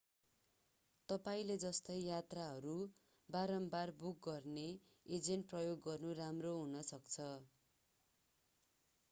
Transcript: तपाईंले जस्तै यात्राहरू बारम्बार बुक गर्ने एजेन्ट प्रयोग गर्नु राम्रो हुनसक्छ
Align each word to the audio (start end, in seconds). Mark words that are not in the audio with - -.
तपाईंले 1.09 1.57
जस्तै 1.63 1.97
यात्राहरू 1.97 2.73
बारम्बार 3.29 3.93
बुक 4.01 4.25
गर्ने 4.29 4.65
एजेन्ट 5.11 5.49
प्रयोग 5.53 5.85
गर्नु 5.85 6.17
राम्रो 6.23 6.57
हुनसक्छ 6.57 7.31